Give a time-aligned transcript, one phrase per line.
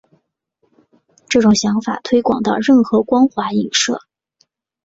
[1.29, 3.99] 这种想法推广到任何光滑映射。